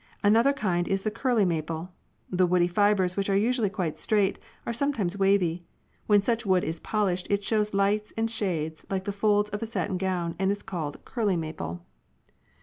Another 0.23 0.51
kind 0.51 0.87
is 0.87 1.03
the 1.03 1.11
"curly 1.11 1.45
maple." 1.45 1.91
The 2.31 2.47
woody 2.47 2.65
fibers, 2.67 3.15
which 3.15 3.29
are 3.29 3.37
usually 3.37 3.69
quite 3.69 3.99
straight, 3.99 4.39
are 4.65 4.73
some 4.73 4.93
times 4.93 5.15
wavy. 5.15 5.63
When 6.07 6.23
such 6.23 6.43
wood 6.43 6.63
is 6.63 6.79
polished 6.79 7.27
it 7.29 7.43
shows 7.43 7.75
lights 7.75 8.11
and 8.17 8.27
shades 8.27 8.83
like 8.89 9.03
the 9.03 9.11
folds 9.13 9.51
of 9.51 9.61
a 9.61 9.67
satin 9.67 9.97
gown, 9.99 10.33
and 10.39 10.49
is 10.49 10.63
called" 10.63 11.05
curly" 11.05 11.37
maple. 11.37 11.85